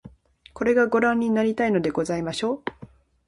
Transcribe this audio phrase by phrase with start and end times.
[0.55, 2.63] これが御覧になりたいのでございましょう